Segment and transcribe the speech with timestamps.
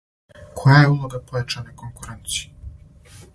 [0.61, 3.21] Која је улога појачане конкуренције?